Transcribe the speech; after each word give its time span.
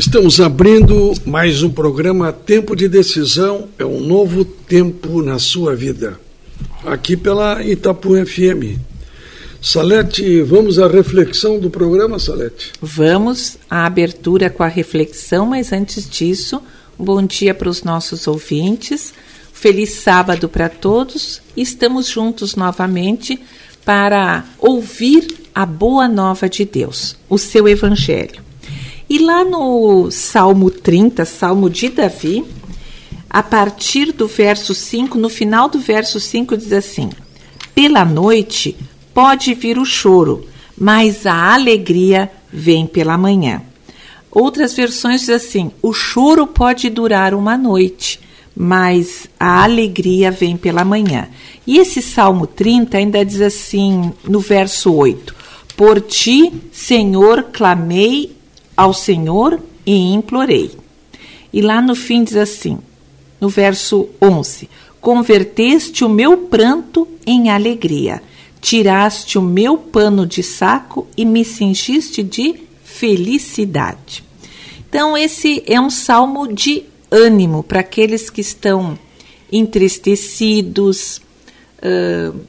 Estamos 0.00 0.40
abrindo 0.40 1.12
mais 1.26 1.62
um 1.62 1.68
programa 1.68 2.32
Tempo 2.32 2.74
de 2.74 2.88
Decisão, 2.88 3.68
é 3.78 3.84
um 3.84 4.00
novo 4.00 4.46
tempo 4.46 5.22
na 5.22 5.38
sua 5.38 5.76
vida. 5.76 6.18
Aqui 6.86 7.18
pela 7.18 7.62
Itapu 7.62 8.14
FM. 8.24 8.80
Salete, 9.60 10.40
vamos 10.40 10.78
à 10.78 10.88
reflexão 10.88 11.60
do 11.60 11.68
programa, 11.68 12.18
Salete? 12.18 12.72
Vamos 12.80 13.58
à 13.68 13.84
abertura 13.84 14.48
com 14.48 14.62
a 14.62 14.68
reflexão, 14.68 15.44
mas 15.44 15.70
antes 15.70 16.08
disso, 16.08 16.62
um 16.98 17.04
bom 17.04 17.22
dia 17.22 17.52
para 17.52 17.68
os 17.68 17.82
nossos 17.82 18.26
ouvintes. 18.26 19.12
Feliz 19.52 19.90
sábado 19.96 20.48
para 20.48 20.70
todos. 20.70 21.42
Estamos 21.54 22.08
juntos 22.08 22.56
novamente 22.56 23.38
para 23.84 24.46
ouvir 24.58 25.28
a 25.54 25.66
boa 25.66 26.08
nova 26.08 26.48
de 26.48 26.64
Deus, 26.64 27.18
o 27.28 27.36
seu 27.36 27.68
evangelho. 27.68 28.49
E 29.10 29.18
lá 29.18 29.44
no 29.44 30.08
Salmo 30.12 30.70
30, 30.70 31.24
Salmo 31.24 31.68
de 31.68 31.88
Davi, 31.88 32.44
a 33.28 33.42
partir 33.42 34.12
do 34.12 34.28
verso 34.28 34.72
5, 34.72 35.18
no 35.18 35.28
final 35.28 35.68
do 35.68 35.80
verso 35.80 36.20
5 36.20 36.56
diz 36.56 36.72
assim: 36.72 37.10
Pela 37.74 38.04
noite 38.04 38.76
pode 39.12 39.52
vir 39.54 39.78
o 39.78 39.84
choro, 39.84 40.46
mas 40.78 41.26
a 41.26 41.52
alegria 41.54 42.30
vem 42.52 42.86
pela 42.86 43.18
manhã. 43.18 43.62
Outras 44.30 44.74
versões 44.74 45.22
dizem 45.22 45.34
assim: 45.34 45.70
o 45.82 45.92
choro 45.92 46.46
pode 46.46 46.88
durar 46.88 47.34
uma 47.34 47.58
noite, 47.58 48.20
mas 48.54 49.26
a 49.40 49.64
alegria 49.64 50.30
vem 50.30 50.56
pela 50.56 50.84
manhã. 50.84 51.26
E 51.66 51.78
esse 51.78 52.00
Salmo 52.00 52.46
30 52.46 52.96
ainda 52.96 53.24
diz 53.24 53.40
assim, 53.40 54.12
no 54.22 54.38
verso 54.38 54.94
8: 54.94 55.34
Por 55.76 56.00
ti, 56.00 56.52
Senhor, 56.70 57.48
clamei 57.52 58.38
ao 58.80 58.94
Senhor 58.94 59.60
e 59.84 60.14
implorei. 60.14 60.70
E 61.52 61.60
lá 61.60 61.82
no 61.82 61.94
fim 61.94 62.24
diz 62.24 62.34
assim, 62.34 62.78
no 63.38 63.46
verso 63.46 64.08
11: 64.22 64.70
Converteste 65.02 66.02
o 66.02 66.08
meu 66.08 66.38
pranto 66.38 67.06
em 67.26 67.50
alegria, 67.50 68.22
tiraste 68.58 69.38
o 69.38 69.42
meu 69.42 69.76
pano 69.76 70.26
de 70.26 70.42
saco 70.42 71.06
e 71.14 71.26
me 71.26 71.44
cingiste 71.44 72.22
de 72.22 72.54
felicidade. 72.82 74.24
Então, 74.88 75.14
esse 75.14 75.62
é 75.66 75.78
um 75.78 75.90
salmo 75.90 76.48
de 76.48 76.84
ânimo 77.10 77.62
para 77.62 77.80
aqueles 77.80 78.30
que 78.30 78.40
estão 78.40 78.98
entristecidos, 79.52 81.20
uh, 81.82 82.40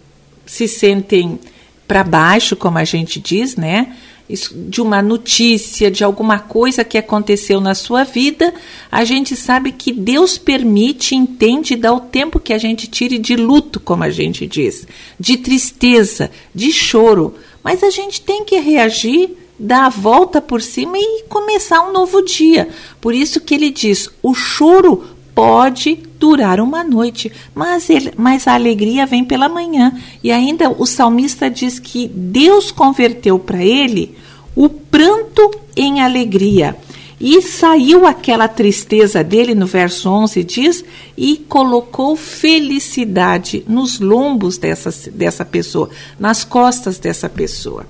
se 0.45 0.65
sentem 0.65 1.37
para 1.85 2.05
baixo, 2.05 2.55
como 2.55 2.77
a 2.77 2.85
gente 2.85 3.19
diz, 3.19 3.57
né? 3.57 3.97
De 4.33 4.81
uma 4.81 5.01
notícia, 5.01 5.91
de 5.91 6.03
alguma 6.03 6.39
coisa 6.39 6.83
que 6.83 6.97
aconteceu 6.97 7.59
na 7.59 7.73
sua 7.75 8.03
vida, 8.03 8.53
a 8.91 9.03
gente 9.03 9.35
sabe 9.35 9.71
que 9.71 9.91
Deus 9.91 10.37
permite, 10.37 11.15
entende, 11.15 11.75
dá 11.75 11.93
o 11.93 11.99
tempo 11.99 12.39
que 12.39 12.53
a 12.53 12.57
gente 12.57 12.87
tire 12.87 13.17
de 13.17 13.35
luto, 13.35 13.79
como 13.79 14.03
a 14.03 14.09
gente 14.09 14.47
diz, 14.47 14.87
de 15.19 15.37
tristeza, 15.37 16.31
de 16.53 16.71
choro. 16.71 17.35
Mas 17.63 17.83
a 17.83 17.89
gente 17.89 18.21
tem 18.21 18.43
que 18.43 18.57
reagir, 18.59 19.31
dar 19.57 19.85
a 19.85 19.89
volta 19.89 20.41
por 20.41 20.61
cima 20.61 20.97
e 20.97 21.23
começar 21.29 21.87
um 21.87 21.93
novo 21.93 22.21
dia. 22.23 22.69
Por 22.99 23.13
isso 23.13 23.39
que 23.39 23.53
ele 23.53 23.69
diz: 23.69 24.09
o 24.21 24.33
choro 24.33 25.05
pode 25.35 26.10
durar 26.21 26.59
uma 26.59 26.83
noite, 26.83 27.31
mas, 27.55 27.89
ele, 27.89 28.13
mas 28.15 28.47
a 28.47 28.53
alegria 28.53 29.07
vem 29.07 29.25
pela 29.25 29.49
manhã. 29.49 29.91
E 30.23 30.31
ainda 30.31 30.69
o 30.69 30.85
salmista 30.85 31.49
diz 31.49 31.79
que 31.79 32.07
Deus 32.07 32.69
converteu 32.69 33.39
para 33.39 33.63
ele 33.63 34.15
o 34.55 34.69
pranto 34.69 35.49
em 35.75 35.99
alegria. 35.99 36.77
E 37.19 37.41
saiu 37.41 38.05
aquela 38.05 38.47
tristeza 38.47 39.23
dele, 39.23 39.55
no 39.55 39.65
verso 39.65 40.09
11 40.09 40.43
diz, 40.43 40.85
e 41.17 41.37
colocou 41.37 42.15
felicidade 42.15 43.63
nos 43.67 43.99
lombos 43.99 44.57
dessa, 44.57 44.91
dessa 45.11 45.43
pessoa, 45.43 45.89
nas 46.19 46.43
costas 46.43 46.99
dessa 46.99 47.29
pessoa. 47.29 47.85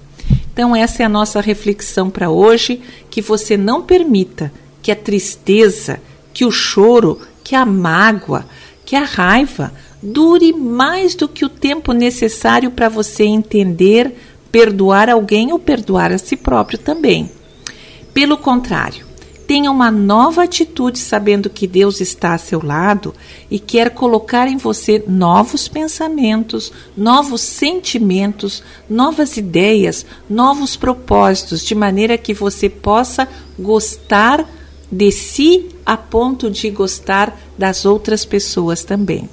Então, 0.53 0.75
essa 0.75 1.03
é 1.03 1.05
a 1.05 1.09
nossa 1.09 1.39
reflexão 1.41 2.09
para 2.09 2.29
hoje: 2.29 2.81
que 3.09 3.21
você 3.21 3.55
não 3.55 3.81
permita 3.81 4.51
que 4.81 4.91
a 4.91 4.95
tristeza, 4.95 6.01
que 6.33 6.43
o 6.43 6.51
choro, 6.51 7.19
que 7.43 7.55
a 7.55 7.65
mágoa, 7.65 8.45
que 8.85 8.95
a 8.95 9.03
raiva 9.03 9.73
dure 10.01 10.51
mais 10.53 11.15
do 11.15 11.27
que 11.27 11.45
o 11.45 11.49
tempo 11.49 11.93
necessário 11.93 12.71
para 12.71 12.89
você 12.89 13.23
entender, 13.23 14.15
perdoar 14.51 15.09
alguém 15.09 15.51
ou 15.51 15.59
perdoar 15.59 16.11
a 16.11 16.17
si 16.17 16.35
próprio 16.35 16.77
também. 16.77 17.31
Pelo 18.13 18.37
contrário, 18.37 19.05
tenha 19.51 19.69
uma 19.69 19.91
nova 19.91 20.43
atitude 20.43 20.97
sabendo 20.97 21.49
que 21.49 21.67
Deus 21.67 21.99
está 21.99 22.33
a 22.33 22.37
seu 22.37 22.63
lado 22.63 23.13
e 23.49 23.59
quer 23.59 23.89
colocar 23.89 24.47
em 24.47 24.55
você 24.55 25.03
novos 25.07 25.67
pensamentos, 25.67 26.71
novos 26.95 27.41
sentimentos, 27.41 28.63
novas 28.89 29.35
ideias, 29.35 30.05
novos 30.29 30.77
propósitos, 30.77 31.65
de 31.65 31.75
maneira 31.75 32.17
que 32.17 32.33
você 32.33 32.69
possa 32.69 33.27
gostar 33.59 34.45
de 34.91 35.11
si 35.11 35.69
a 35.85 35.95
ponto 35.95 36.49
de 36.49 36.69
gostar 36.69 37.39
das 37.57 37.85
outras 37.85 38.25
pessoas 38.25 38.83
também. 38.83 39.29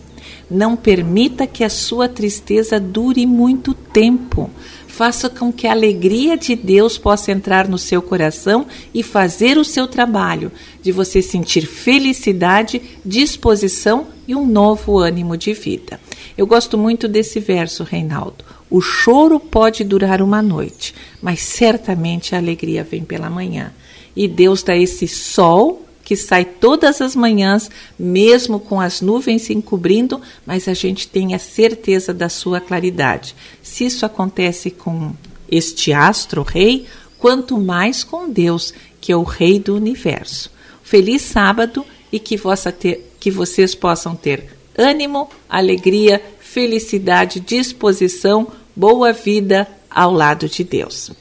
Não 0.51 0.77
permita 0.77 1.47
que 1.47 1.65
a 1.65 1.69
sua 1.69 2.09
tristeza 2.09 2.79
dure 2.79 3.27
muito 3.27 3.75
tempo. 3.75 4.51
Faça 4.87 5.29
com 5.29 5.53
que 5.53 5.67
a 5.67 5.73
alegria 5.73 6.37
de 6.37 6.57
Deus 6.57 6.97
possa 6.97 7.31
entrar 7.31 7.69
no 7.69 7.79
seu 7.79 8.01
coração 8.01 8.67
e 8.95 9.03
fazer 9.03 9.59
o 9.59 9.65
seu 9.65 9.87
trabalho, 9.87 10.51
de 10.83 10.91
você 10.91 11.21
sentir 11.21 11.67
felicidade, 11.67 12.81
disposição 13.05 14.07
e 14.27 14.35
um 14.35 14.47
novo 14.47 14.99
ânimo 14.99 15.37
de 15.37 15.53
vida. 15.53 16.01
Eu 16.37 16.47
gosto 16.47 16.79
muito 16.79 17.07
desse 17.07 17.39
verso, 17.41 17.85
Reinaldo. 17.85 18.45
O 18.71 18.81
choro 18.81 19.39
pode 19.39 19.85
durar 19.85 20.21
uma 20.21 20.43
noite, 20.43 20.95
mas 21.23 21.41
certamente 21.41 22.35
a 22.35 22.39
alegria 22.39 22.83
vem 22.83 23.05
pela 23.05 23.31
manhã 23.31 23.73
e 24.19 24.27
Deus 24.27 24.65
dá 24.65 24.77
esse 24.77 25.07
sol 25.07 25.87
que 26.03 26.17
sai 26.17 26.45
todas 26.45 27.01
as 27.01 27.15
manhãs, 27.15 27.71
mesmo 27.97 28.59
com 28.59 28.81
as 28.81 29.01
nuvens 29.01 29.43
se 29.43 29.55
encobrindo, 29.55 30.21
mas 30.45 30.67
a 30.67 30.75
gente 30.75 31.07
tem 31.07 31.35
a 31.35 31.39
certeza 31.39 32.13
da 32.13 32.29
sua 32.29 32.61
claridade. 32.61 33.37
Se 33.63 33.85
isso 33.85 34.05
acontece 34.05 34.73
com 34.73 35.13
este 35.49 35.93
astro 35.93 36.43
rei, 36.43 36.87
quanto 37.17 37.59
mais 37.59 38.03
com 38.03 38.29
Deus, 38.29 38.75
que 39.01 39.13
é 39.13 39.17
o 39.17 39.23
rei 39.23 39.61
do 39.61 39.77
universo. 39.77 40.51
Feliz 40.83 41.23
sábado 41.23 41.85
e 42.11 42.19
que, 42.19 42.37
ter, 42.77 43.13
que 43.21 43.31
vocês 43.31 43.73
possam 43.75 44.17
ter 44.17 44.57
ânimo, 44.77 45.29
alegria, 45.49 46.21
felicidade, 46.41 47.39
disposição, 47.39 48.49
boa 48.75 49.13
vida 49.13 49.69
ao 49.89 50.13
lado 50.13 50.49
de 50.49 50.65
Deus. 50.65 51.13